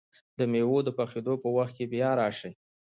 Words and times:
د 0.37 0.39
مېوو 0.51 0.79
د 0.87 0.89
پخېدو 0.97 1.33
په 1.43 1.49
وخت 1.57 1.73
کې 1.77 1.85
بیا 1.93 2.09
راشئ! 2.19 2.51